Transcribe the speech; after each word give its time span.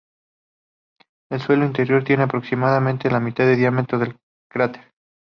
El 1.29 1.41
suelo 1.41 1.63
interior 1.63 2.03
tiene 2.03 2.23
aproximadamente 2.23 3.11
la 3.11 3.19
mitad 3.19 3.45
del 3.45 3.57
diámetro 3.57 3.99
del 3.99 4.17
cráter. 4.51 4.91